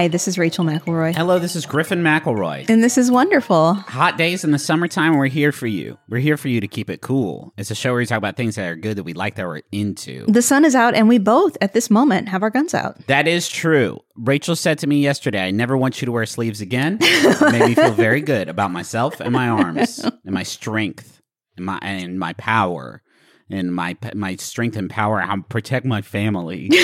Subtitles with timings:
[0.00, 1.14] Hi, this is Rachel McElroy.
[1.14, 2.70] Hello, this is Griffin McElroy.
[2.70, 3.74] And this is wonderful.
[3.74, 5.98] Hot days in the summertime, we're here for you.
[6.08, 7.52] We're here for you to keep it cool.
[7.58, 9.46] It's a show where we talk about things that are good that we like that
[9.46, 10.24] we're into.
[10.26, 13.06] The sun is out, and we both, at this moment, have our guns out.
[13.08, 14.00] That is true.
[14.16, 16.96] Rachel said to me yesterday, I never want you to wear sleeves again.
[17.02, 21.20] It made me feel very good about myself and my arms and my strength
[21.58, 23.02] and my and my power
[23.50, 25.20] and my my strength and power.
[25.22, 26.68] I protect my family.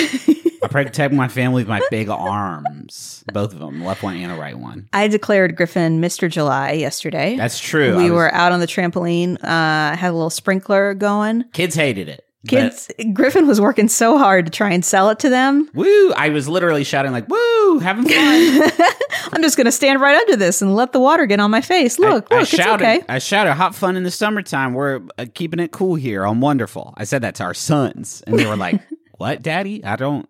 [0.63, 4.35] I protect my family with my big arms, both of them, left one and a
[4.35, 4.89] right one.
[4.91, 6.29] I declared Griffin Mr.
[6.29, 7.35] July yesterday.
[7.37, 7.95] That's true.
[7.95, 11.45] We was- were out on the trampoline, uh, had a little sprinkler going.
[11.53, 12.25] kids hated it.
[12.43, 15.69] But- Kids, Griffin was working so hard to try and sell it to them.
[15.73, 16.11] Woo!
[16.13, 17.79] I was literally shouting like, "Woo!
[17.79, 18.71] Having fun!"
[19.33, 21.61] I'm just going to stand right under this and let the water get on my
[21.61, 21.99] face.
[21.99, 23.03] Look, I, I look, it's shouted, okay.
[23.09, 24.73] I shouted, "Hot fun in the summertime.
[24.73, 26.25] We're uh, keeping it cool here.
[26.25, 28.81] I'm wonderful." I said that to our sons, and they were like,
[29.17, 29.83] "What, Daddy?
[29.83, 30.29] I don't."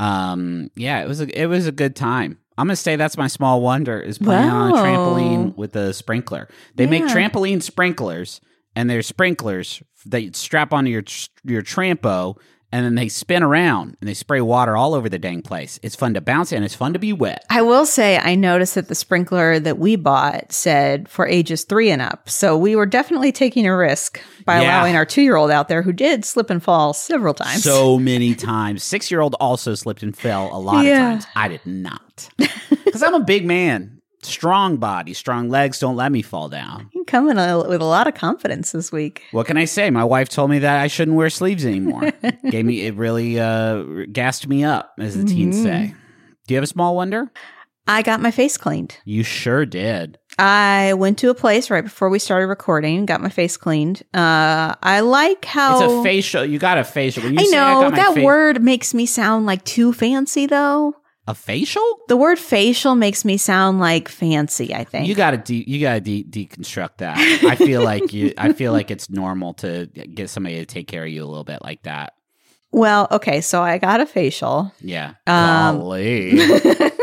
[0.00, 0.70] Um.
[0.74, 2.38] Yeah, it was a it was a good time.
[2.58, 6.48] I'm gonna say that's my small wonder is playing on a trampoline with a sprinkler.
[6.74, 8.40] They make trampoline sprinklers,
[8.76, 11.04] and they're sprinklers that you strap onto your
[11.44, 12.36] your trampo,
[12.74, 15.78] and then they spin around and they spray water all over the dang place.
[15.82, 17.44] It's fun to bounce and it's fun to be wet.
[17.50, 21.90] I will say, I noticed that the sprinkler that we bought said for ages three
[21.90, 22.30] and up.
[22.30, 24.62] So we were definitely taking a risk by Yeah.
[24.80, 27.62] allowing our two year old out there who did slip and fall several times.
[27.62, 28.82] so many times.
[28.82, 31.16] Six year old also slipped and fell a lot Yeah.
[31.16, 31.26] of times.
[31.36, 32.30] I did not.
[32.84, 36.88] Because I'm a big man, strong body, strong legs don't let me fall down.
[36.94, 39.22] You come in a, with a lot of confidence this week.
[39.32, 39.90] What can I say?
[39.90, 42.10] My wife told me that I shouldn't wear sleeves anymore.
[42.50, 45.64] Gave me it really uh, gassed me up, as the teens Mm-hmm.
[45.64, 45.94] say.
[46.46, 47.30] Do you have a small wonder?
[47.86, 48.96] I got my face cleaned.
[49.04, 50.16] You sure did.
[50.38, 54.02] I went to a place right before we started recording, got my face cleaned.
[54.14, 56.44] Uh, I like how It's a facial.
[56.44, 57.24] You got a facial.
[57.26, 60.94] I know my that word makes me sound like too fancy, though.
[61.28, 61.82] A facial?
[62.08, 64.74] The word facial makes me sound like fancy.
[64.74, 67.16] I think You gotta de- you gotta de- deconstruct that.
[67.44, 68.34] I feel like you.
[68.36, 71.44] I feel like it's normal to get somebody to take care of you a little
[71.44, 72.14] bit like that.
[72.72, 74.72] Well, okay, so I got a facial.
[74.80, 75.14] Yeah.
[75.26, 76.32] Um, Golly.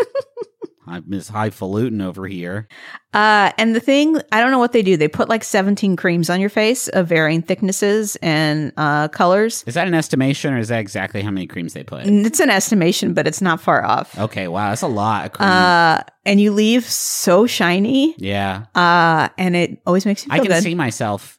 [0.89, 2.67] I'm Miss Highfalutin over here.
[3.13, 4.97] Uh, and the thing, I don't know what they do.
[4.97, 9.63] They put like 17 creams on your face of varying thicknesses and uh, colors.
[9.67, 12.05] Is that an estimation or is that exactly how many creams they put?
[12.07, 14.17] It's an estimation, but it's not far off.
[14.17, 15.47] Okay, wow, that's a lot of cream.
[15.49, 18.15] Uh, and you leave so shiny.
[18.17, 18.65] yeah.
[18.73, 20.63] Uh, and it always makes you I feel can good.
[20.63, 21.37] see myself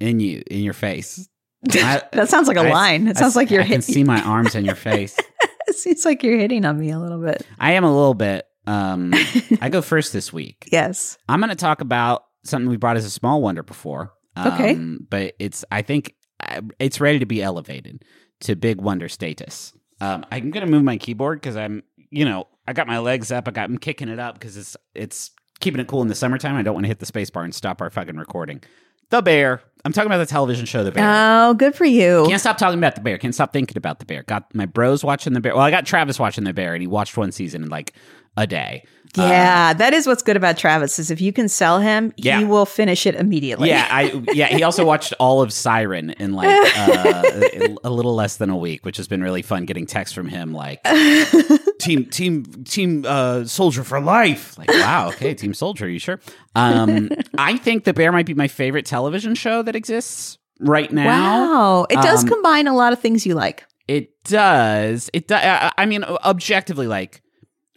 [0.00, 1.28] in you, in your face.
[1.70, 3.08] I- that sounds like a I- line.
[3.08, 3.78] It I- sounds like you're hitting.
[3.78, 3.94] I can hitting.
[3.94, 5.16] see my arms in your face.
[5.68, 7.46] it seems like you're hitting on me a little bit.
[7.58, 8.46] I am a little bit.
[8.66, 9.12] Um,
[9.60, 10.68] I go first this week.
[10.72, 11.18] Yes.
[11.28, 14.12] I'm going to talk about something we brought as a small wonder before.
[14.38, 14.72] Okay.
[14.72, 18.04] Um, but it's, I think uh, it's ready to be elevated
[18.40, 19.72] to big wonder status.
[20.00, 23.32] Um, I'm going to move my keyboard because I'm, you know, I got my legs
[23.32, 23.48] up.
[23.48, 26.56] I got, I'm kicking it up because it's, it's keeping it cool in the summertime.
[26.56, 28.62] I don't want to hit the space bar and stop our fucking recording.
[29.10, 29.62] The Bear.
[29.84, 31.04] I'm talking about the television show The Bear.
[31.06, 32.24] Oh, good for you.
[32.26, 33.18] Can't stop talking about the bear.
[33.18, 34.24] Can't stop thinking about the bear.
[34.24, 35.54] Got my bros watching the bear.
[35.54, 37.94] Well, I got Travis watching the bear, and he watched one season and like
[38.36, 38.84] a day.
[39.16, 42.38] Yeah, that is what's good about Travis is if you can sell him, Yeah.
[42.38, 43.70] he will finish it immediately.
[43.70, 44.48] Yeah, I yeah.
[44.48, 47.22] He also watched all of Siren in like uh,
[47.82, 49.64] a little less than a week, which has been really fun.
[49.64, 50.82] Getting texts from him like
[51.80, 54.58] team team team uh, soldier for life.
[54.58, 55.88] Like wow, okay, team soldier.
[55.88, 56.20] You sure?
[56.54, 57.08] Um,
[57.38, 61.06] I think the bear might be my favorite television show that exists right now.
[61.06, 61.86] Wow.
[61.88, 63.64] It does Um, combine a lot of things you like.
[63.88, 65.08] It does.
[65.14, 65.72] It does.
[65.78, 67.22] I mean, objectively, like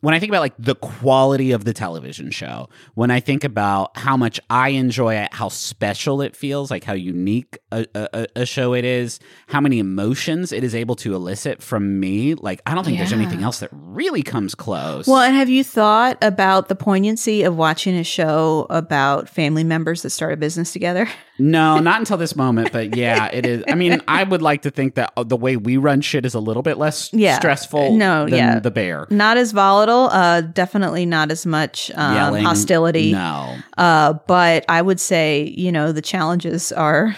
[0.01, 3.97] when I think about like the quality of the television show, when I think about
[3.97, 8.45] how much I enjoy it, how special it feels, like how unique a, a, a
[8.45, 12.75] show it is, how many emotions it is able to elicit from me, like I
[12.75, 15.07] don't think there's anything else that really comes close.
[15.07, 20.01] Well, and have you thought about the poignancy of watching a show about family members
[20.03, 21.07] that start a business together?
[21.39, 23.63] no, not until this moment, but yeah, it is.
[23.67, 26.33] I mean, I would like to think that uh, the way we run shit is
[26.33, 27.37] a little bit less Yeah.
[27.37, 27.95] stressful.
[27.95, 28.59] No, than yeah.
[28.59, 29.07] the bear.
[29.09, 33.11] Not as volatile, uh, definitely not as much um, hostility.
[33.13, 37.15] No, Uh, but I would say, you know, the challenges are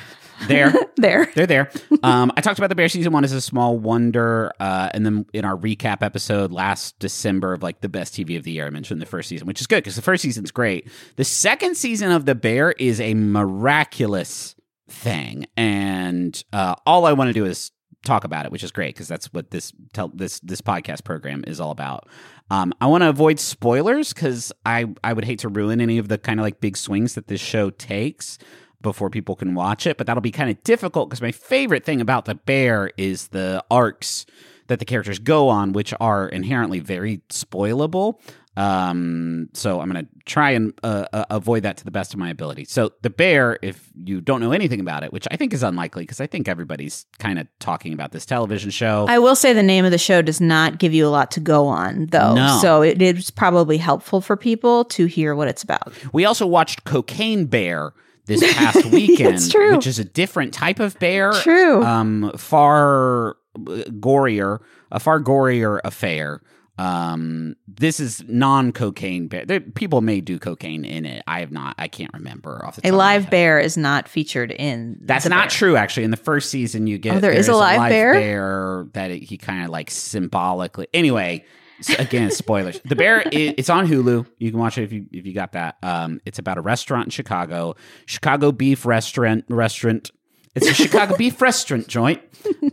[0.48, 0.74] there.
[0.98, 1.32] there.
[1.36, 1.72] They're there.
[2.04, 5.26] Um, I talked about the Bear season one as a small wonder, uh, and then
[5.34, 8.70] in our recap episode last December of like the best TV of the year, I
[8.70, 10.90] mentioned the first season, which is good because the first season's great.
[11.16, 14.56] The second season of the Bear is a miraculous
[14.90, 17.72] thing, and uh, all I want to do is
[18.04, 21.44] talk about it, which is great because that's what this tel- this this podcast program
[21.48, 22.08] is all about.
[22.50, 26.08] Um, I want to avoid spoilers because I I would hate to ruin any of
[26.08, 28.38] the kind of like big swings that this show takes
[28.82, 32.02] before people can watch it, but that'll be kind of difficult because my favorite thing
[32.02, 34.26] about the bear is the arcs
[34.68, 38.20] that the characters go on, which are inherently very spoilable.
[38.58, 42.20] Um, so I'm going to try and uh, uh, avoid that to the best of
[42.20, 42.66] my ability.
[42.66, 46.04] So the bear, if you don't know anything about it, which I think is unlikely
[46.04, 49.06] because I think everybody's kind of talking about this television show.
[49.08, 51.40] I will say the name of the show does not give you a lot to
[51.40, 52.36] go on, though.
[52.36, 52.60] No.
[52.62, 55.94] So it is probably helpful for people to hear what it's about.
[56.12, 57.94] We also watched Cocaine Bear
[58.26, 59.76] this past weekend, true.
[59.76, 61.32] which is a different type of bear.
[61.34, 61.84] True.
[61.84, 64.60] Um, far uh, gorier,
[64.92, 66.42] a far gorier affair.
[66.78, 69.46] Um, this is non-cocaine bear.
[69.46, 71.22] There, people may do cocaine in it.
[71.28, 71.76] I have not.
[71.78, 74.98] I can't remember off the top A of my live bear is not featured in.
[75.02, 75.50] That's not Bear.
[75.50, 75.76] true.
[75.76, 78.14] Actually, in the first season, you get Oh, there is a live bear?
[78.14, 80.88] bear that it, he kind of like symbolically.
[80.94, 81.46] Anyway,
[81.90, 82.80] again, spoilers.
[82.86, 83.22] The bear.
[83.22, 84.26] It, it's on Hulu.
[84.38, 85.78] You can watch it if you if you got that.
[85.84, 87.76] Um, it's about a restaurant in Chicago,
[88.06, 90.12] Chicago beef restaurant restaurant.
[90.54, 92.22] It's a Chicago beef restaurant joint,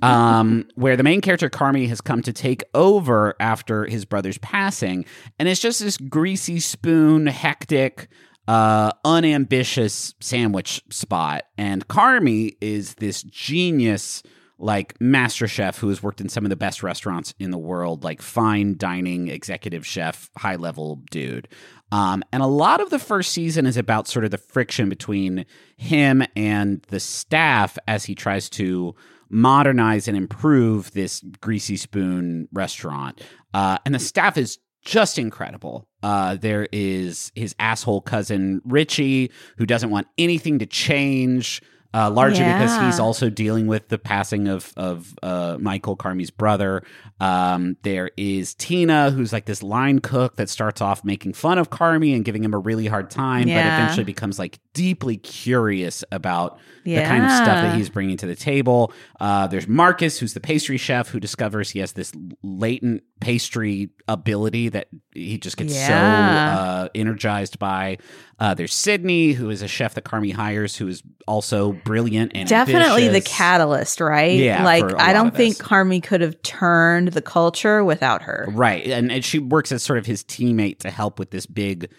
[0.03, 5.05] um, where the main character Carmy has come to take over after his brother's passing,
[5.39, 8.09] and it's just this greasy spoon, hectic,
[8.49, 11.45] uh, unambitious sandwich spot.
[11.57, 14.25] And Carmy is this genius,
[14.59, 18.05] like master chef who has worked in some of the best restaurants in the world,
[18.05, 21.49] like fine dining executive chef, high level dude.
[21.93, 25.47] Um, and a lot of the first season is about sort of the friction between
[25.77, 28.95] him and the staff as he tries to
[29.31, 33.21] modernize and improve this greasy spoon restaurant.
[33.55, 35.87] Uh, and the staff is just incredible.
[36.03, 41.63] Uh, there is his asshole cousin Richie, who doesn't want anything to change.
[41.95, 46.83] Uh, largely because he's also dealing with the passing of of uh, Michael Carmy's brother.
[47.19, 51.71] Um, there is Tina, who's like this line cook that starts off making fun of
[51.71, 53.53] Carmy and giving him a really hard time, but
[53.83, 58.37] eventually becomes like deeply curious about the kind of stuff that he's bringing to the
[58.37, 58.93] table.
[59.19, 62.13] Uh, there's Marcus, who's the pastry chef, who discovers he has this
[62.43, 67.97] latent pastry ability that he just gets so uh, energized by.
[68.41, 72.49] Uh, there's Sydney, who is a chef that Carmy hires, who is also brilliant and
[72.49, 74.39] Definitely the catalyst, right?
[74.39, 75.67] Yeah, Like, I don't think this.
[75.67, 78.47] Carmy could have turned the culture without her.
[78.49, 78.87] Right.
[78.87, 81.91] And, and she works as sort of his teammate to help with this big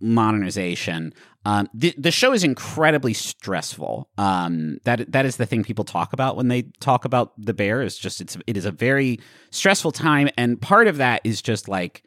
[0.00, 1.14] modernization.
[1.44, 4.08] Um, the, the show is incredibly stressful.
[4.18, 7.82] Um, that that is the thing people talk about when they talk about the bear.
[7.82, 11.68] Is just it's it is a very stressful time, and part of that is just
[11.68, 12.02] like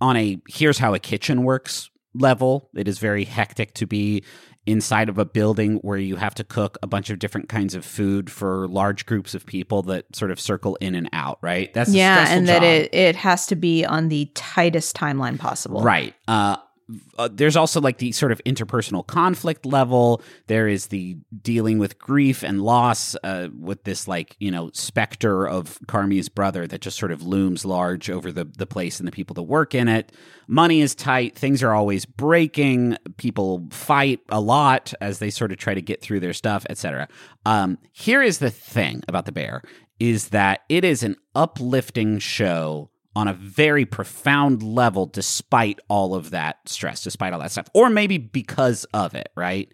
[0.00, 2.70] on a here's how a kitchen works level.
[2.74, 4.24] It is very hectic to be
[4.66, 7.84] inside of a building where you have to cook a bunch of different kinds of
[7.84, 11.38] food for large groups of people that sort of circle in and out.
[11.40, 11.72] Right.
[11.72, 12.64] That's a yeah, and that job.
[12.64, 15.82] it it has to be on the tightest timeline possible.
[15.82, 16.14] Right.
[16.26, 16.56] Uh,
[17.18, 20.22] uh, there's also like the sort of interpersonal conflict level.
[20.46, 25.46] There is the dealing with grief and loss uh, with this like you know specter
[25.46, 29.12] of Carmy's brother that just sort of looms large over the the place and the
[29.12, 30.12] people that work in it.
[30.46, 31.36] Money is tight.
[31.36, 32.96] Things are always breaking.
[33.18, 37.08] People fight a lot as they sort of try to get through their stuff, etc.
[37.44, 39.62] Um, here is the thing about the bear
[40.00, 42.88] is that it is an uplifting show
[43.18, 47.90] on a very profound level despite all of that stress, despite all that stuff, or
[47.90, 49.72] maybe because of it, right?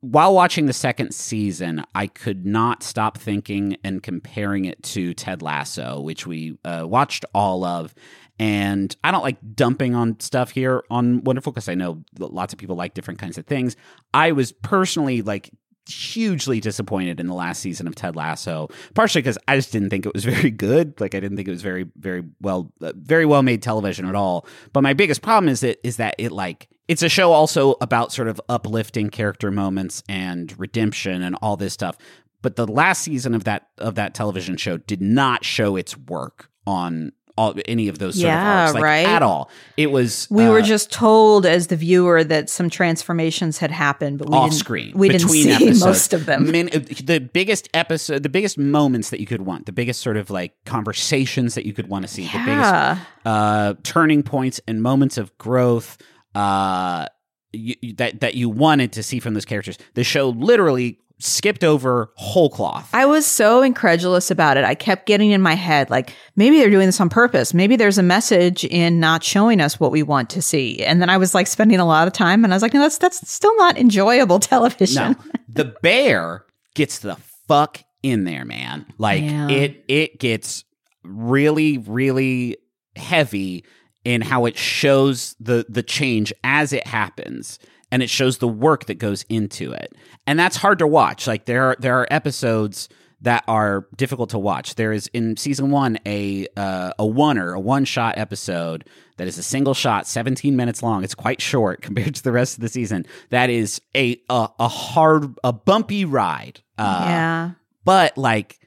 [0.00, 5.42] While watching the second season, I could not stop thinking and comparing it to Ted
[5.42, 7.96] Lasso, which we uh, watched all of.
[8.38, 12.60] And I don't like dumping on stuff here on Wonderful because I know lots of
[12.60, 13.74] people like different kinds of things.
[14.12, 15.50] I was personally like
[15.88, 20.06] hugely disappointed in the last season of Ted Lasso, partially because I just didn't think
[20.06, 21.00] it was very good.
[21.00, 24.14] Like I didn't think it was very, very well, uh, very well made television at
[24.14, 24.46] all.
[24.72, 28.12] But my biggest problem is that is that it like it's a show also about
[28.12, 31.96] sort of uplifting character moments and redemption and all this stuff.
[32.42, 36.50] But the last season of that of that television show did not show its work
[36.66, 39.06] on all any of those sort Yeah, of arcs, like, right.
[39.06, 39.50] at all.
[39.76, 44.18] It was We uh, were just told as the viewer that some transformations had happened,
[44.18, 45.84] but we off didn't, screen We didn't see episodes.
[45.84, 46.50] most of them.
[46.50, 50.30] Min- the biggest episode, the biggest moments that you could want, the biggest sort of
[50.30, 55.18] like conversations that you could want to see, the biggest uh, turning points and moments
[55.18, 55.98] of growth
[56.36, 57.06] uh,
[57.52, 59.78] you- that that you wanted to see from those characters.
[59.94, 62.88] The show literally skipped over whole cloth.
[62.92, 64.64] I was so incredulous about it.
[64.64, 67.54] I kept getting in my head, like, maybe they're doing this on purpose.
[67.54, 70.84] Maybe there's a message in not showing us what we want to see.
[70.84, 72.80] And then I was like spending a lot of time and I was like, no,
[72.80, 75.12] that's, that's still not enjoyable television.
[75.12, 77.16] No, the bear gets the
[77.48, 78.84] fuck in there, man.
[78.98, 79.48] Like Yeah.
[79.48, 80.64] it, it gets
[81.02, 82.58] really, really
[82.96, 83.64] heavy
[84.04, 87.58] in how it shows the the change as it happens,
[87.94, 89.94] and it shows the work that goes into it,
[90.26, 91.28] and that's hard to watch.
[91.28, 92.88] Like there are there are episodes
[93.20, 94.74] that are difficult to watch.
[94.74, 99.38] There is in season one a uh, a oneer, a one shot episode that is
[99.38, 101.04] a single shot, 17 minutes long.
[101.04, 103.06] It's quite short compared to the rest of the season.
[103.30, 106.62] That is a a, a hard, a bumpy ride.
[106.76, 107.50] Uh, yeah.
[107.84, 108.58] But like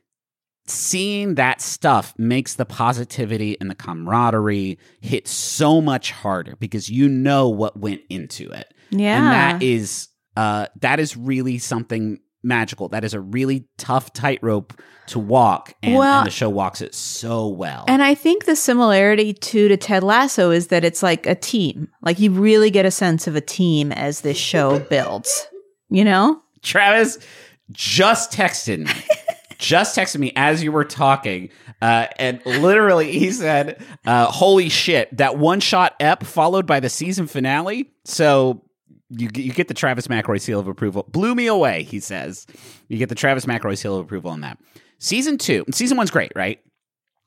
[0.68, 7.10] seeing that stuff makes the positivity and the camaraderie hit so much harder because you
[7.10, 8.74] know what went into it.
[8.90, 9.18] Yeah.
[9.18, 12.90] And that is uh that is really something magical.
[12.90, 16.94] That is a really tough tightrope to walk and, Well- and the show walks it
[16.94, 17.86] so well.
[17.88, 21.90] And I think the similarity to to Ted Lasso is that it's like a team.
[22.02, 25.48] Like you really get a sense of a team as this show builds.
[25.90, 26.42] You know?
[26.62, 27.18] Travis
[27.72, 28.92] just texted me.
[29.58, 31.50] just texted me as you were talking,
[31.82, 35.16] uh, and literally he said, uh, "Holy shit!
[35.18, 38.64] That one shot ep followed by the season finale." So
[39.10, 41.06] you you get the Travis McElroy seal of approval.
[41.10, 41.84] Blew me away.
[41.84, 42.46] He says
[42.88, 44.58] you get the Travis McElroy seal of approval on that.
[45.00, 46.60] Season two, season one's great, right?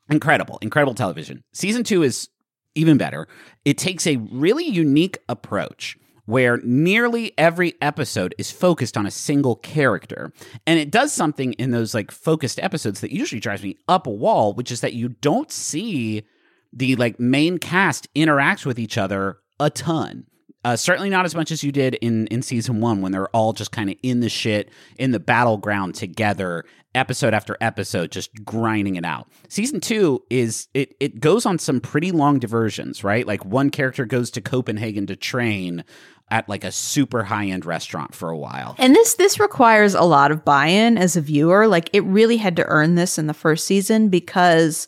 [0.09, 1.43] Incredible, incredible television.
[1.53, 2.29] Season two is
[2.75, 3.27] even better.
[3.65, 9.55] It takes a really unique approach where nearly every episode is focused on a single
[9.55, 10.31] character.
[10.67, 14.11] And it does something in those like focused episodes that usually drives me up a
[14.11, 16.23] wall, which is that you don't see
[16.71, 20.25] the like main cast interact with each other a ton.
[20.63, 23.53] Uh, certainly not as much as you did in in season one when they're all
[23.53, 28.95] just kind of in the shit in the battleground together episode after episode just grinding
[28.95, 29.27] it out.
[29.47, 33.25] Season two is it it goes on some pretty long diversions right?
[33.25, 35.83] Like one character goes to copenhagen to train
[36.29, 38.75] at like a super high-end restaurant for a while.
[38.77, 41.67] And this this requires a lot of buy-in as a viewer.
[41.67, 44.87] Like it really had to earn this in the first season because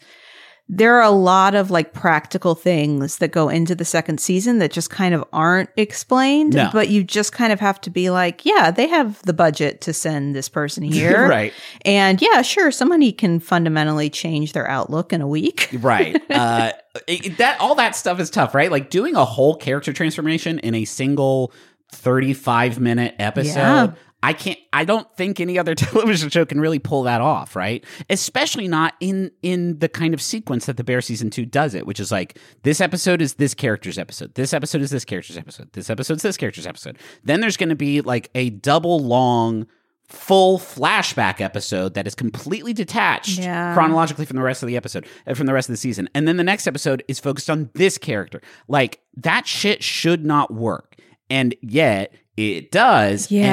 [0.70, 4.72] there are a lot of like practical things that go into the second season that
[4.72, 6.53] just kind of aren't explained.
[6.55, 6.70] No.
[6.72, 9.93] But you just kind of have to be like, yeah, they have the budget to
[9.93, 11.27] send this person here.
[11.27, 11.53] right
[11.84, 15.70] And yeah, sure, somebody can fundamentally change their outlook in a week.
[15.79, 16.72] right uh
[17.08, 20.75] it- that all that stuff is tough right like doing a whole character transformation in
[20.75, 21.51] a single
[21.91, 23.93] 35 minute episode Yeah.
[24.24, 27.84] I can't I don't think any other television show can really pull that off, right?
[28.10, 31.86] Especially not in in the kind of sequence that the Bear season 2 does it,
[31.86, 34.34] which is like this episode is this character's episode.
[34.36, 35.72] This episode is this character's episode.
[35.74, 36.98] This episode's this character's episode.
[37.24, 39.68] Then there's going to be like a double long
[40.08, 43.74] full flashback episode that is completely detached Yeah.
[43.74, 46.27] chronologically from the rest of the episode uh, from the rest of the season and
[46.27, 50.98] then the next episode is focused on this character like that shit should not work
[51.30, 53.44] and yet it does Yeah.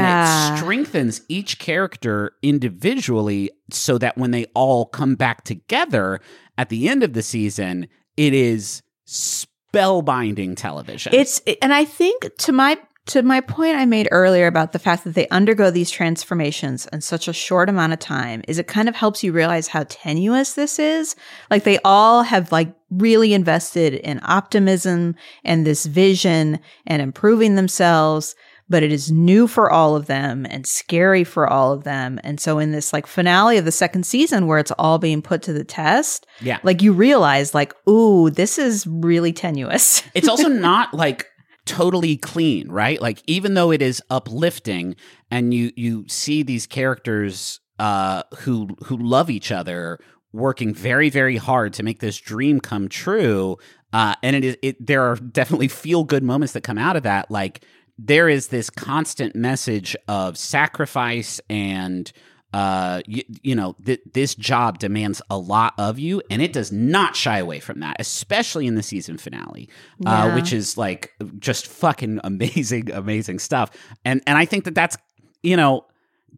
[0.48, 6.20] and it strengthens each character individually so that when they all come back together
[6.56, 12.52] at the end of the season it is spellbinding television It's and I think to
[12.52, 16.86] my to my point I made earlier about the fact that they undergo these transformations
[16.92, 19.84] in such a short amount of time is it kind of helps you realize how
[19.88, 21.16] tenuous this is.
[21.50, 28.36] Like they all have like really invested in optimism and this vision and improving themselves,
[28.70, 32.20] but it is new for all of them and scary for all of them.
[32.22, 35.42] And so in this like finale of the second season where it's all being put
[35.42, 40.02] to the test, yeah like you realize like, ooh, this is really tenuous.
[40.14, 41.26] it's also not like
[41.66, 43.00] totally clean, right?
[43.02, 44.96] Like even though it is uplifting
[45.30, 49.98] and you you see these characters uh who who love each other
[50.32, 53.56] working very very hard to make this dream come true
[53.92, 57.02] uh and it is it there are definitely feel good moments that come out of
[57.02, 57.64] that like
[58.02, 62.12] there is this constant message of sacrifice and
[62.52, 66.72] uh you, you know th- this job demands a lot of you and it does
[66.72, 69.68] not shy away from that especially in the season finale
[70.06, 73.70] uh which is like just fucking amazing amazing stuff.
[74.04, 74.96] And and i think that that's
[75.42, 75.86] you know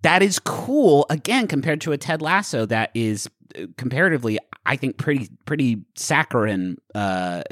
[0.03, 4.99] that is cool again compared to a ted lasso that is uh, comparatively i think
[4.99, 7.43] pretty pretty saccharine uh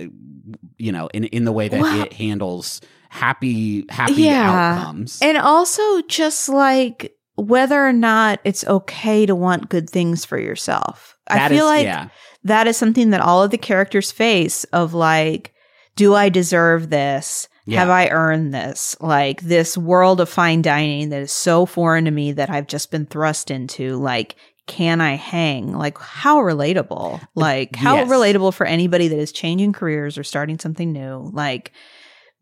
[0.76, 4.76] you know in in the way that it handles happy happy Yeah.
[4.78, 10.38] outcomes And also just like whether or not it's okay to want good things for
[10.38, 11.16] yourself.
[11.26, 12.08] I feel is- like yeah
[12.44, 15.52] that is something that all of the characters face of like,
[15.96, 17.48] do I deserve this?
[17.66, 17.80] Yeah.
[17.80, 18.96] Have I earned this?
[19.00, 22.90] Like this world of fine dining that is so foreign to me that I've just
[22.90, 23.96] been thrust into.
[23.96, 24.36] Like,
[24.66, 25.72] can I hang?
[25.76, 27.20] Like, how relatable?
[27.34, 28.08] Like, how Yes.
[28.08, 31.28] relatable for anybody that is changing careers or starting something new?
[31.34, 31.72] Like,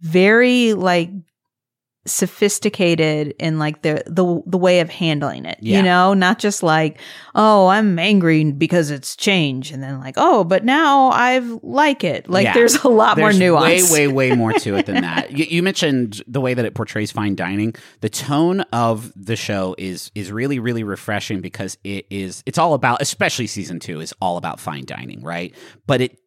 [0.00, 1.10] very like
[2.06, 5.58] sophisticated in like the the the way of handling it.
[5.60, 5.78] Yeah.
[5.78, 6.98] You know, not just like,
[7.34, 12.28] oh, I'm angry because it's change, and then like, oh, but now I've like it.
[12.28, 12.54] Like, Yeah.
[12.54, 13.90] there's a lot There's more nuance.
[13.92, 15.32] Way, way, way more to it than that.
[15.32, 17.74] You, you mentioned the way that it portrays fine dining.
[18.00, 22.42] The tone of the show is is really, really refreshing because it is.
[22.46, 25.54] It's all about, especially season two, is all about fine dining, right?
[25.86, 26.18] But it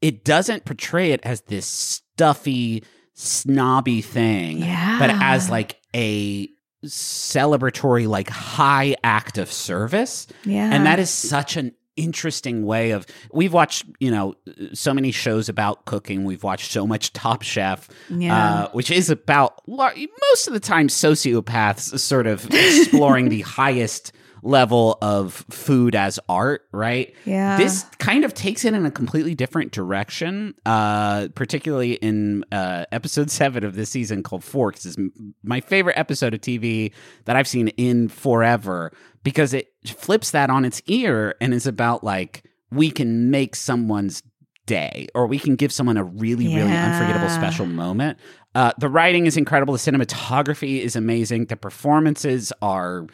[0.00, 2.82] it doesn't portray it as this stuffy,
[3.20, 4.98] snobby thing, Yeah.
[4.98, 6.48] but as like a
[6.86, 10.26] celebratory, like high act of service.
[10.44, 14.34] yeah, And that is such an interesting way of we've watched you know
[14.72, 18.34] so many shows about cooking we've watched so much top chef Yeah.
[18.62, 24.12] uh, which is about most of the time sociopaths sort of exploring the highest
[24.42, 27.14] level of food as art right?
[27.24, 27.56] Yeah.
[27.56, 33.30] this kind of takes it in a completely different direction uh particularly in uh episode
[33.30, 36.92] 7 of this season called forks is m- my favorite episode of tv
[37.24, 38.92] that i've seen in forever
[39.22, 44.22] because it flips that on its ear and is about like we can make someone's
[44.66, 48.18] day or we can give someone a really really unforgettable special moment.
[48.54, 49.72] Uh, the writing is incredible.
[49.72, 51.46] The cinematography is amazing.
[51.46, 53.06] The performances are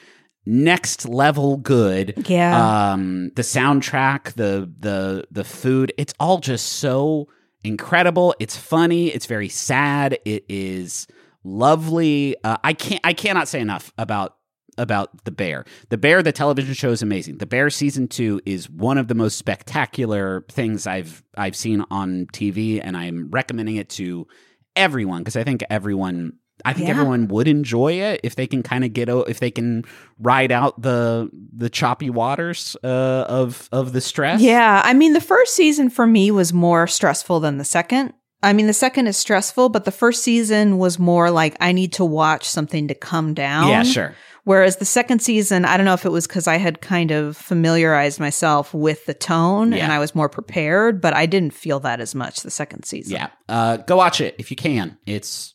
[0.47, 2.15] next level good.
[2.29, 2.93] Yeah.
[2.93, 7.29] um the soundtrack the the the food it's all just so
[7.65, 8.35] incredible.
[8.39, 9.09] It's funny.
[9.09, 10.19] It's very sad.
[10.25, 11.07] It is
[11.45, 12.37] lovely.
[12.45, 14.37] Uh, i can't i cannot say enough about
[14.79, 15.65] about the bear.
[15.89, 17.39] The bear the television show is amazing.
[17.39, 22.27] The bear season 2 is one of the most spectacular things i've i've seen on
[22.33, 24.27] tv and i'm recommending it to
[24.75, 26.35] everyone because i think everyone
[26.67, 26.95] I think Yeah.
[26.95, 29.85] everyone would enjoy it if they can kind of get if they can
[30.19, 34.41] ride out the the choppy waters uh, of of the stress.
[34.41, 38.13] Yeah, I mean, the first season for me was more stressful than the second.
[38.43, 41.95] I mean, the second is stressful, but the first season was more like I need
[41.95, 43.69] to watch something to come down.
[43.69, 44.15] yeah, sure.
[44.45, 47.37] Whereas the second season, I don't know if it was because I had kind of
[47.37, 49.83] familiarized myself with the tone Yeah.
[49.85, 53.15] and I was more prepared, but I didn't feel that as much the second season.
[53.17, 54.99] Yeah, uh, go watch it if you can.
[55.05, 55.55] It's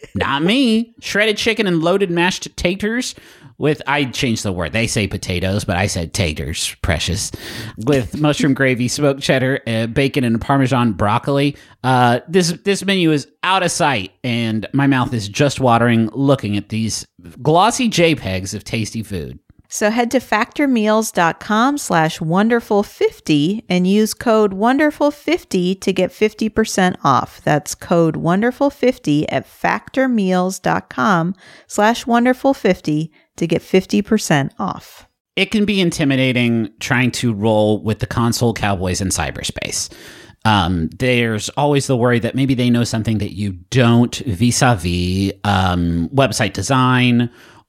[0.15, 0.93] Not me.
[1.01, 3.15] Shredded chicken and loaded mashed taters
[3.61, 4.73] with I changed the word.
[4.73, 7.31] They say potatoes, but I said taters, precious.
[7.85, 11.55] With mushroom gravy, smoked cheddar, uh, bacon, and parmesan broccoli.
[11.83, 16.57] Uh, this this menu is out of sight, and my mouth is just watering looking
[16.57, 17.05] at these
[17.43, 19.37] glossy JPEGs of tasty food.
[19.73, 27.39] So head to factormeals.com slash wonderful50 and use code wonderful50 to get 50% off.
[27.45, 31.35] That's code wonderful50 at factormeals.com
[31.67, 35.07] slash wonderful50 to get 50% off.
[35.37, 39.89] it can be intimidating trying to roll with the console cowboys in cyberspace.
[40.43, 46.09] Um, there's always the worry that maybe they know something that you don't vis-a-vis um,
[46.09, 47.29] website design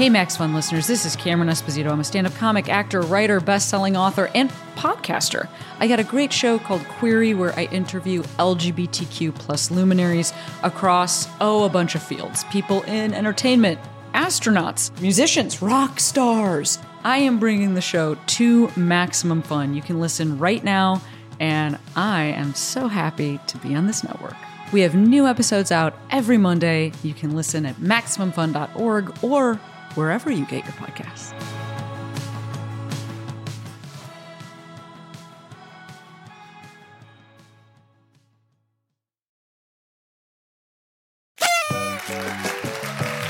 [0.00, 1.90] Hey, Max Fun listeners, this is Cameron Esposito.
[1.90, 5.46] I'm a stand up comic, actor, writer, best selling author, and podcaster.
[5.78, 10.32] I got a great show called Queery where I interview LGBTQ plus luminaries
[10.62, 13.78] across, oh, a bunch of fields people in entertainment,
[14.14, 16.78] astronauts, musicians, rock stars.
[17.04, 19.74] I am bringing the show to maximum fun.
[19.74, 21.02] You can listen right now,
[21.38, 24.36] and I am so happy to be on this network.
[24.72, 26.92] We have new episodes out every Monday.
[27.02, 29.60] You can listen at MaximumFun.org or
[29.94, 31.34] wherever you get your podcasts.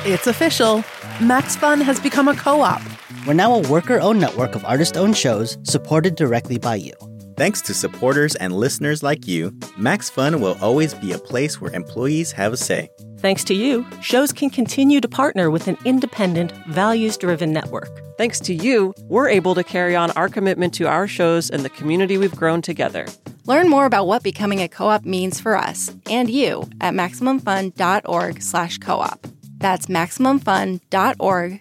[0.07, 0.83] It's official.
[1.21, 2.83] Max Fun has become a co op.
[3.27, 6.95] We're now a worker owned network of artist owned shows supported directly by you.
[7.37, 11.73] Thanks to supporters and listeners like you, Max Fun will always be a place where
[11.73, 12.89] employees have a say.
[13.21, 17.91] Thanks to you, shows can continue to partner with an independent, values driven network.
[18.17, 21.69] Thanks to you, we're able to carry on our commitment to our shows and the
[21.69, 23.07] community we've grown together.
[23.45, 28.79] Learn more about what becoming a co-op means for us and you at MaximumFun.org slash
[28.79, 29.27] co-op.
[29.59, 31.61] That's MaximumFun.org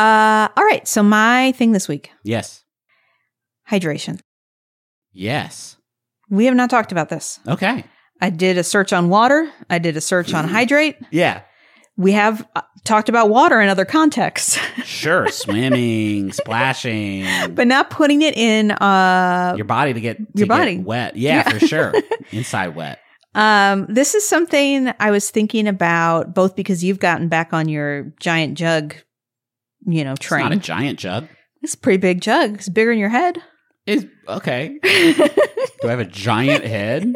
[0.00, 0.86] Uh, all right.
[0.88, 2.64] So my thing this week, Yes.
[3.70, 4.20] hydration.
[5.12, 5.76] Yes.
[6.30, 7.40] We have not talked about this.
[7.46, 7.84] Okay.
[8.20, 9.50] I did a search on water.
[9.68, 10.96] I did a search on hydrate.
[11.10, 11.42] Yeah.
[11.96, 15.28] We have uh, talked about water in other contexts, Sure.
[15.28, 17.26] Swimming, splashing.
[17.54, 18.70] but not putting it in.
[18.70, 20.78] Uh, your body to get to Your get body.
[20.78, 21.16] wet.
[21.16, 21.92] Yeah, for sure.
[22.32, 23.00] Inside wet.
[23.34, 28.12] um, this is something I was thinking about both because you've gotten back on your
[28.20, 28.94] giant jug,
[29.86, 31.28] you know, It's not a giant jug.
[31.62, 32.54] it's a pretty big jug.
[32.54, 33.42] It's bigger than your head.
[33.86, 34.78] Is okay.
[34.82, 37.12] Do I have a giant head?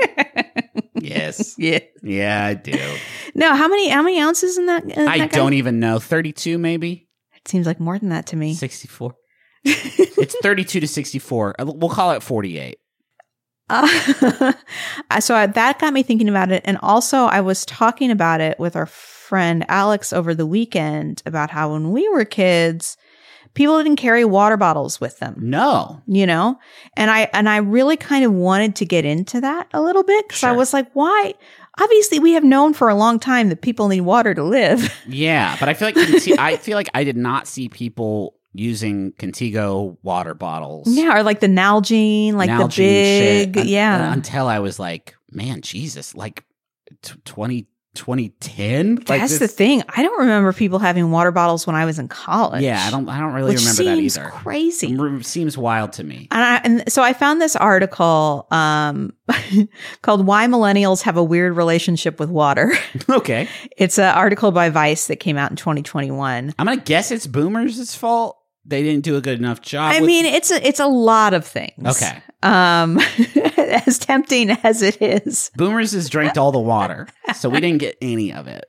[0.94, 1.55] yes.
[1.59, 1.81] Yeah.
[2.03, 2.96] Yeah, I do.
[3.35, 4.85] No, how many how many ounces in that?
[4.85, 5.98] in I that don't even know.
[5.98, 7.09] 32 maybe?
[7.37, 8.55] It seems like more than that to me.
[8.55, 9.14] 64.
[9.64, 11.55] it's 32 to 64.
[11.61, 12.79] Uh, We'll call it 48.
[13.70, 14.53] Uh,
[15.20, 18.59] so I, that got me thinking about it, and also I was talking about it
[18.59, 18.87] with our
[19.24, 22.96] friend Alex over the weekend about how when we were kids,
[23.54, 25.37] people didn't carry water bottles with them.
[25.38, 26.00] No.
[26.06, 26.58] You know,
[26.96, 30.28] and I and I really kind of wanted to get into that a little bit
[30.28, 31.34] because I was like, why?
[31.80, 34.94] Obviously, we have known for a long time that people need water to live.
[35.08, 39.12] Yeah, but I feel like Conti- I feel like I did not see people using
[39.14, 40.87] Contigo water bottles.
[40.88, 44.12] yeah, or like the Nalgene, like Nalgene the big, shit, un- yeah.
[44.12, 46.44] Until I was like, man, Jesus, like
[47.02, 48.96] t- 20, 2010?
[48.96, 49.83] Like That's the thing.
[49.88, 52.62] I don't remember people having water bottles when I was in college.
[52.62, 53.09] Yeah, I don't.
[53.09, 54.30] I don't really which remember that seems either.
[54.30, 54.92] Crazy.
[54.92, 56.28] It seems wild to me.
[56.30, 59.12] And, I, and so I found this article um,
[60.02, 62.72] called "Why Millennials Have a Weird Relationship with Water."
[63.09, 66.54] okay, It's an article by Vice that came out in 2021.
[66.59, 68.38] I'm gonna guess it's boomers' fault.
[68.66, 69.92] They didn't do a good enough job.
[69.94, 72.03] I with- mean, it's a, it's a lot of things.
[72.03, 72.22] Okay.
[72.42, 72.98] Um,
[73.57, 77.96] as tempting as it is, boomers has drank all the water, so we didn't get
[78.03, 78.64] any of it.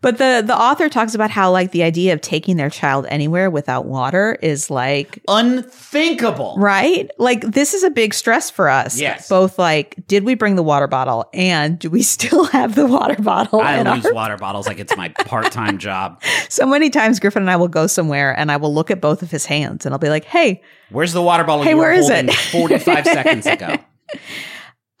[0.00, 3.50] But the the author talks about how like the idea of taking their child anywhere
[3.50, 6.56] without water is like Unthinkable.
[6.58, 9.28] right like this is a big stress for us Yes.
[9.28, 13.20] both like did we bring the water bottle and do we still have the water
[13.22, 16.22] bottle I lose our- water bottles like it's my part-time job.
[16.48, 19.22] so many times griffin and i will go somewhere and i will look at both
[19.22, 21.82] of his hands and i'll be like hey Where's the water bottle Hey, you were
[21.82, 22.34] where is holding it?
[22.34, 23.76] 45 seconds ago?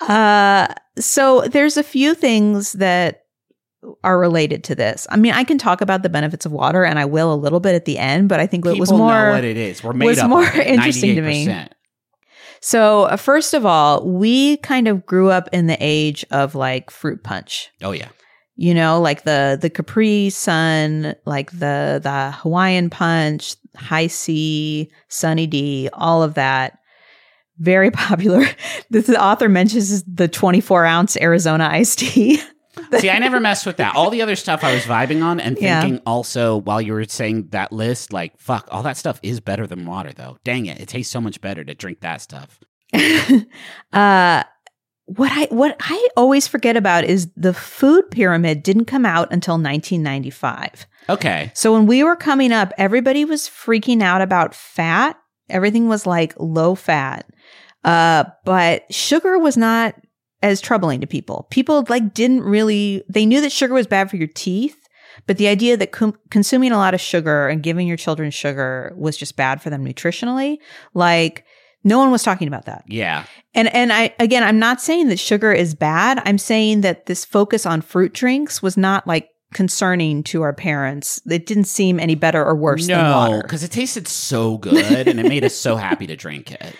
[0.00, 0.66] uh
[0.98, 3.25] so there's a few things that
[4.02, 5.06] are related to this.
[5.10, 7.60] I mean i can talk about the benefits of water and i will a little
[7.60, 9.82] bit at the end but i think it was more know what it is.
[9.82, 11.66] We're made was up more interesting to me.
[12.60, 16.90] so uh, first of all we kind of grew up in the age of like
[16.90, 17.70] fruit punch.
[17.82, 18.08] Oh yeah.
[18.56, 25.46] you know like the the capri sun like the the hawaiian punch high c sunny
[25.46, 26.78] d all of that.
[27.58, 28.46] Very popular.
[28.90, 32.40] The author mentions the 24 ounce arizona iced tea
[32.98, 33.94] See, I never messed with that.
[33.96, 35.80] All the other stuff I was vibing on and Yeah.
[35.80, 39.66] thinking also while you were saying that list, like, fuck, all that stuff is better
[39.66, 40.38] than water, though.
[40.44, 40.80] Dang it.
[40.80, 42.60] It tastes so much better to drink that stuff.
[43.92, 44.42] uh
[45.06, 49.54] what I what I always forget about is the food pyramid didn't come out until
[49.54, 50.86] 1995.
[51.08, 51.52] Okay.
[51.54, 55.16] So when we were coming up, everybody was freaking out about fat.
[55.48, 57.24] Everything was like low fat.
[57.84, 59.94] Uh, but sugar was not
[60.42, 61.46] as troubling to people.
[61.50, 64.76] People like didn't really, they knew that sugar was bad for your teeth,
[65.26, 68.92] but the idea that com- consuming a lot of sugar and giving your children sugar
[68.96, 70.58] was just bad for them nutritionally,
[70.94, 71.44] like
[71.84, 72.84] No one was talking about that.
[72.88, 73.24] Yeah.
[73.54, 76.20] And and I again, I'm not saying that sugar is bad.
[76.26, 81.22] I'm saying that this focus on fruit drinks was not like concerning to our parents.
[81.30, 83.42] It didn't seem any better or worse than No, water.
[83.42, 86.74] because it tasted so good and it made us so happy to drink it.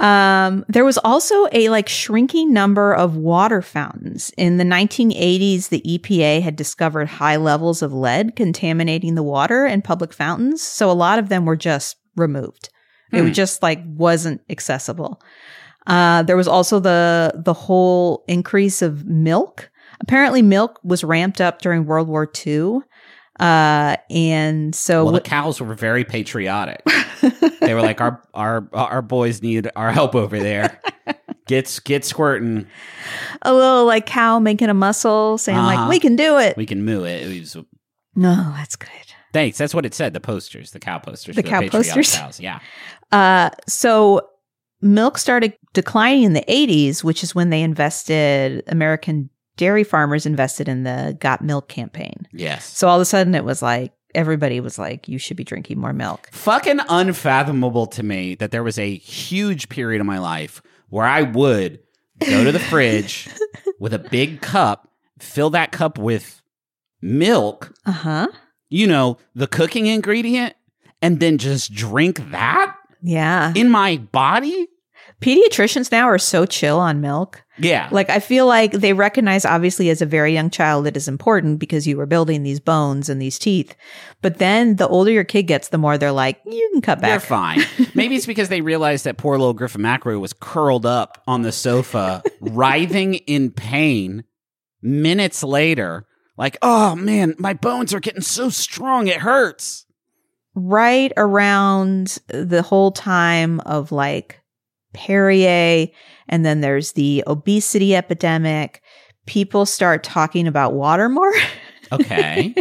[0.00, 4.32] Um, there was also a like shrinking number of water fountains.
[4.36, 9.82] In the 1980s, the EPA had discovered high levels of lead contaminating the water in
[9.82, 10.62] public fountains.
[10.62, 12.70] So a lot of them were just removed.
[13.12, 13.32] It Hmm.
[13.32, 15.20] just like wasn't accessible.
[15.86, 19.70] Uh, there was also the the whole increase of milk.
[20.00, 22.80] Apparently, milk was ramped up during World War II.
[23.40, 26.82] Uh, and so Well, the cows were very patriotic.
[27.60, 30.78] they were like, "Our our our boys need our help over there.
[31.46, 32.66] Get get squirting.
[33.42, 35.74] a little like cow making a muscle, saying Uh-huh.
[35.82, 37.56] like, "We can do it." We can moo it." It was
[38.14, 38.88] no, that's good.
[39.32, 39.56] thanks.
[39.56, 40.12] That's what it said.
[40.12, 42.16] The posters, the cow posters, The cow patriotic posters?
[42.16, 42.40] Cows.
[42.40, 42.60] Yeah.
[43.12, 44.20] Uh, so
[44.82, 50.68] milk started declining in the 80s, which is when they invested, American dairy farmers invested
[50.68, 52.26] in the Got Milk campaign.
[52.32, 52.64] Yes.
[52.64, 55.78] So all of a sudden it was like, everybody was like, you should be drinking
[55.78, 56.28] more milk.
[56.32, 61.22] fucking unfathomable to me that there was a huge period of my life where I
[61.22, 61.78] would
[62.28, 63.28] go to the fridge
[63.78, 66.40] with a big cup, fill that cup with
[67.02, 68.28] milk, Uh huh.
[68.68, 70.54] you know, the cooking ingredient,
[71.02, 73.52] and then just drink that Yeah.
[73.54, 74.68] in my body.
[75.20, 77.44] Pediatricians now are so chill on milk.
[77.60, 77.88] Yeah.
[77.92, 81.58] Like, I feel like they recognize, obviously, as a very young child, it is important
[81.58, 83.74] because you were building these bones and these teeth.
[84.22, 87.18] But then the older your kid gets, the more they're like, you can cut They're
[87.18, 87.26] back.
[87.28, 87.60] fine.
[87.94, 91.52] Maybe it's because they realized that poor little Griffin McElroy was curled up on the
[91.52, 94.24] sofa, writhing in pain.
[94.82, 96.06] Minutes later,
[96.38, 99.84] like, oh man, my bones are getting so strong, it hurts.
[100.54, 104.39] right around the whole time of like
[104.92, 105.88] Perrier,
[106.28, 108.82] and then there's the obesity epidemic.
[109.26, 111.32] People start talking about water more.
[111.92, 112.54] Okay.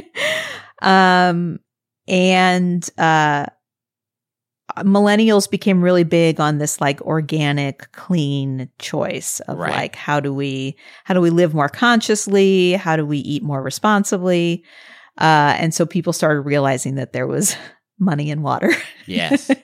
[0.81, 1.59] um,
[2.07, 3.45] and uh,
[4.79, 9.71] millennials became really big on this like organic, clean choice of Right.
[9.71, 12.73] like how do we how do we live more consciously?
[12.73, 14.63] How do we eat more responsibly?
[15.19, 17.55] Uh, and so people started realizing that there was
[17.99, 18.71] money and water.
[19.05, 19.49] yes.
[19.51, 19.55] uh,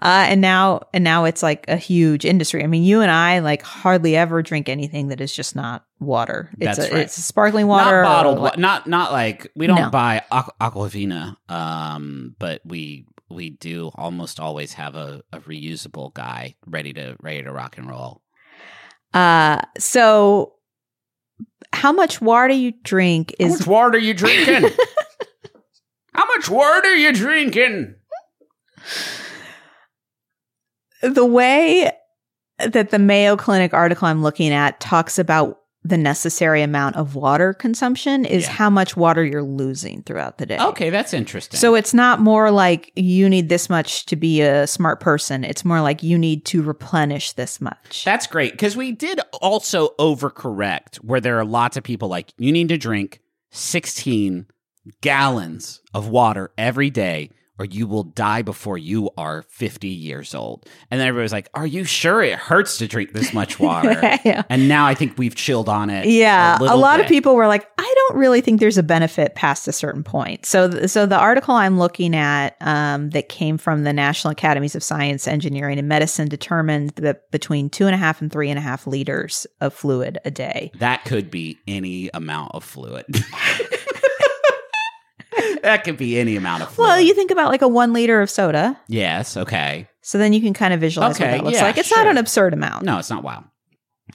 [0.00, 2.62] and now and now it's like a huge industry.
[2.62, 6.50] I mean, you and I like hardly ever drink anything that is just not water.
[6.58, 7.02] It's That's a, right.
[7.02, 9.90] it's sparkling water, Not bottled or not not like we don't No.
[9.90, 16.56] buy aqu- aquafina, um, but we we do almost always have a, a reusable guy
[16.66, 18.22] ready to ready to rock and roll.
[19.14, 20.54] Uh, so
[21.72, 24.70] how much water do you drink How is much water are you drinking?
[26.20, 27.94] How much water are you drinking?
[31.02, 31.90] the way
[32.58, 37.54] that the Mayo Clinic article I'm looking at talks about the necessary amount of water
[37.54, 38.50] consumption is Yeah.
[38.52, 40.58] how much water you're losing throughout the day.
[40.58, 41.58] Okay, that's interesting.
[41.58, 45.42] So it's not more like you need this much to be a smart person.
[45.42, 48.04] It's more like you need to replenish this much.
[48.04, 52.52] That's great because we did also overcorrect where there are lots of people like you
[52.52, 53.20] need to drink
[53.52, 54.44] 16
[55.00, 60.66] gallons of water every day or you will die before you are 50 years old.
[60.90, 64.00] And then everybody's like, Are you sure it hurts to drink this much water?
[64.24, 64.44] Yeah.
[64.48, 66.06] And now I think we've chilled on it.
[66.06, 69.34] Yeah, a, little lot of people were like, "I don't really think there's a benefit
[69.34, 73.58] past a certain point." So, th- so the article I'm looking at um, that came
[73.58, 77.98] from the National Academies of Science, Engineering, and Medicine determined that between two and a
[77.98, 80.70] half and three and a half liters of fluid a day.
[80.78, 83.04] That could be any amount of fluid.
[85.62, 86.88] that could be any amount of fluid.
[86.88, 89.88] Well, you think about like a one liter of soda, yes, okay.
[90.02, 91.78] so then you can kind of visualize Okay, what that looks yeah, like.
[91.78, 91.98] It's sure.
[91.98, 92.84] not an absurd amount.
[92.84, 93.44] No, it's not wow.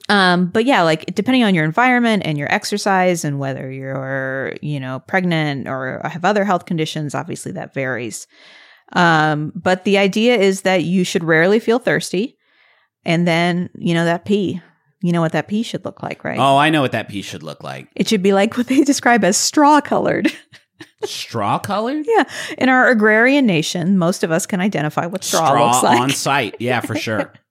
[0.09, 4.79] Um, but yeah, like depending on your environment and your exercise and whether you're, you
[4.79, 8.27] know, pregnant or have other health conditions, obviously that varies.
[8.93, 12.37] Um, but the idea is that you should rarely feel thirsty.
[13.05, 14.61] And then, you know, that pee,
[15.01, 16.39] you know what that pee should look like, right?
[16.39, 17.87] Oh, I know what that pee should look like.
[17.95, 20.31] It should be like what they describe as straw colored.
[21.05, 22.05] Straw colored?
[22.07, 22.23] yeah.
[22.57, 25.99] In our agrarian nation, most of us can identify what straw, looks like.
[25.99, 26.55] on site.
[26.59, 27.33] Yeah, for sure.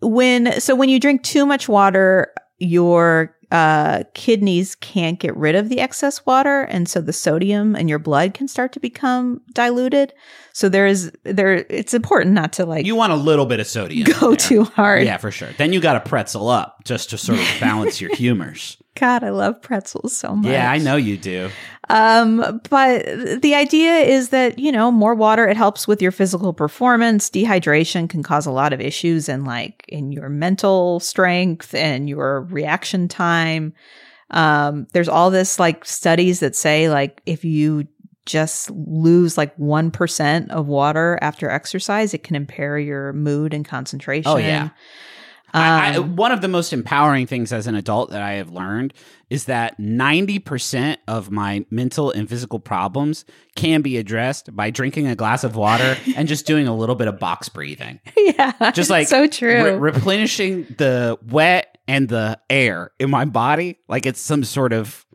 [0.00, 5.68] when so when you drink too much water your uh, kidneys can't get rid of
[5.70, 10.12] the excess water and so the sodium in your blood can start to become diluted
[10.58, 13.68] so there is there it's important not to like You want a little bit of
[13.68, 14.08] sodium.
[14.20, 15.50] go too hard Yeah, for sure.
[15.56, 18.76] Then you got to pretzel up just to sort of balance your humors.
[18.96, 20.50] God, I love pretzels so much.
[20.50, 21.48] Yeah, I know you do.
[21.88, 23.04] Um, but
[23.40, 27.30] the idea is that, you know, more water, it helps with your physical performance.
[27.30, 32.40] Dehydration can cause a lot of issues in like in your mental strength and your
[32.50, 33.74] reaction time.
[34.30, 37.86] Um, there's all this like studies that say like if you
[38.28, 44.30] just lose like 1% of water after exercise, it can impair your mood and concentration.
[44.30, 44.68] Oh, yeah.
[45.52, 48.50] I, I, Um, one of the most empowering things as an adult that I have
[48.50, 48.92] learned
[49.30, 53.24] is that 90% of my mental and physical problems
[53.56, 57.08] can be addressed by drinking a glass of water and just doing a little bit
[57.08, 57.98] of box breathing.
[58.16, 58.52] yeah.
[58.74, 59.64] Just like so true.
[59.64, 65.06] re- replenishing the wet and the air in my body like it's some sort of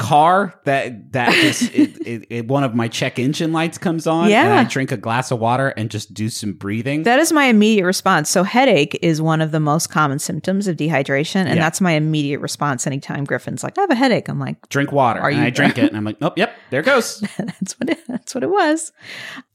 [0.00, 4.22] car that that just it, it, it- one of my check engine lights comes on
[4.24, 4.58] and Yeah.
[4.60, 7.02] I drink a glass of water and just do some breathing.
[7.04, 8.30] That is my immediate response.
[8.30, 11.62] So headache is one of the most common symptoms of dehydration, and Yeah.
[11.62, 15.20] that's my immediate response anytime Griffin's like, "I have a headache." I'm like, drink water
[15.20, 17.78] Are and you- I drink it and I'm like, "Oh, yep, there it goes." "That's
[17.78, 18.92] what it, that's what it was."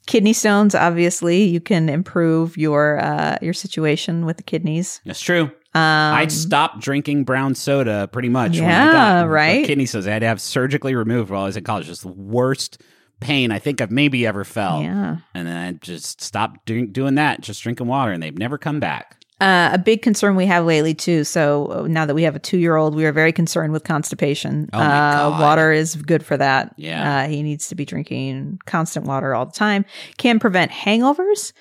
[0.05, 5.01] Kidney stones, obviously, you can improve your uh, your situation with the kidneys.
[5.05, 5.49] That's true.
[5.75, 8.57] Um, I'd stopped drinking brown soda pretty much.
[8.59, 8.91] when I Yeah,
[9.23, 9.65] got right?
[9.65, 10.07] Kidney stones.
[10.07, 11.85] I had to have surgically removed while I was in college.
[11.87, 12.81] Just the worst
[13.19, 14.83] pain I think I've maybe ever felt.
[14.83, 15.17] yeah.
[15.33, 18.79] And then I just stopped doing, doing that, just drinking water, and they've never come
[18.79, 19.17] back.
[19.41, 21.25] Uh, a big concern we have lately too.
[21.25, 24.69] So now that we have a two-year-old, we are very concerned with constipation.
[24.71, 26.73] Oh uh, Water is good for that.
[26.77, 27.23] Yeah.
[27.23, 29.83] uh, he needs to be drinking constant water all the time.
[30.17, 31.51] Can prevent hangovers.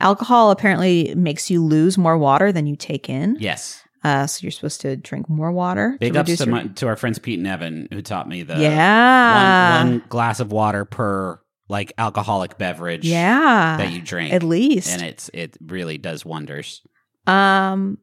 [0.00, 3.36] Alcohol apparently makes you lose more water than you take in.
[3.40, 3.82] Yes.
[4.02, 5.96] Uh, so you're supposed to drink more water.
[5.98, 8.42] Big to ups to, your- my, to our friends Pete and Evan who taught me
[8.42, 14.34] the yeah, one, one glass of water per like alcoholic beverage yeah, that you drink.
[14.34, 14.90] at least.
[14.90, 16.82] and it's it really does wonders.
[17.26, 17.96] um,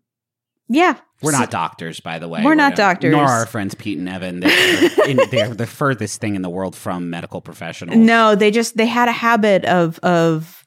[0.67, 2.41] yeah, We're So- not doctors, by the way.
[2.43, 3.11] We're not doctors.
[3.11, 4.39] Nor are our friends Pete and Evan.
[4.39, 7.97] They're, in, they're the furthest thing in the world from medical professionals.
[7.97, 10.60] No, they just they had a habit of of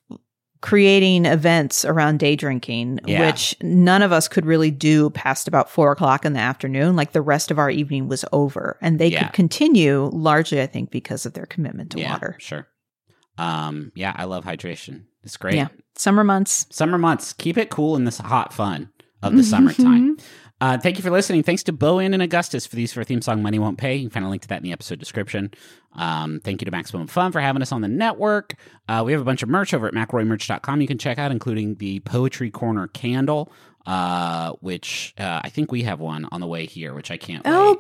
[0.65, 3.27] creating events around day drinking, Yeah.
[3.27, 6.97] which none of us could really do past about four o'clock in the afternoon.
[6.97, 9.25] Like the rest of our evening was over, and they Yeah.
[9.25, 12.37] could continue largely, I think, because of their commitment to yeah, water.
[12.39, 12.67] Sure.
[13.37, 15.03] Um, yeah, I love hydration.
[15.23, 15.57] It's great.
[15.57, 16.67] Yeah, summer months.
[16.71, 17.35] Summer months.
[17.35, 18.89] Keep it cool in this hot fun
[19.23, 19.37] of Mm-hmm.
[19.37, 20.17] the summertime.
[20.61, 21.43] Uh, thank you for listening.
[21.43, 23.97] Thanks to bo en and Augustus for these for theme song Money Won't Pay.
[23.97, 25.53] You can find a link to that in the episode description.
[25.95, 28.55] Um, thank you to Maximum Fun for having us on the network.
[28.89, 31.75] Uh, we have a bunch of merch over at McElroyMerch.com you can check out, including
[31.77, 33.53] the Poetry Corner candle,
[33.87, 37.43] uh, which uh, I think we have one on the way here, which I can't
[37.45, 37.79] Oh, wait,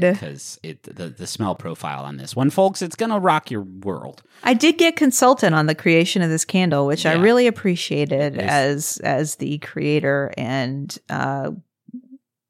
[0.14, 3.62] Because it the, the smell profile on this one, folks, it's going to rock your
[3.62, 4.22] world.
[4.42, 8.98] I did get consultant on the creation of this candle, which I really appreciated as
[9.04, 11.52] as the creator and uh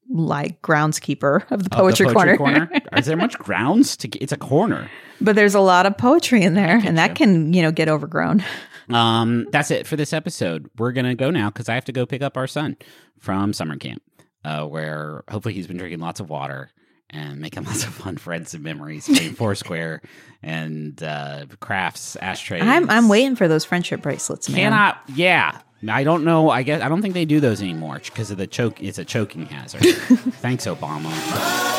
[0.09, 2.69] like groundskeeper of the Of the poetry, corner.
[2.97, 4.07] Is there much grounds to?
[4.19, 4.89] It's a corner.
[5.21, 8.43] but there's a lot of poetry in there, and that can you know get overgrown.
[8.89, 10.69] Um, that's it for this episode.
[10.77, 12.75] We're gonna go now because I have to go pick up our son
[13.19, 14.01] from summer camp,
[14.43, 16.71] uh, where hopefully he's been drinking lots of water
[17.09, 20.01] and making lots of fun friends and memories, playing Foursquare
[20.43, 22.63] and uh, crafts, ashtrays.
[22.63, 24.71] I'm I'm waiting for those friendship bracelets, man.
[24.71, 25.01] Cannot.
[25.15, 26.49] Yeah, I don't know.
[26.49, 28.81] I guess I don't think they do those anymore because of the choke.
[28.81, 29.81] It's a choking hazard.
[29.85, 31.78] Thanks, Obama.